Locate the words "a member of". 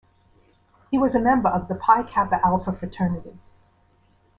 1.13-1.67